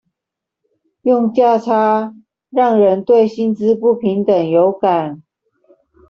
[1.03, 2.15] 用價差
[2.49, 5.21] 讓人對薪資不平等有感